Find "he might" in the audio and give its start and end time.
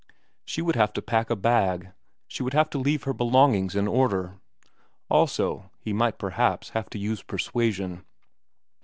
5.79-6.17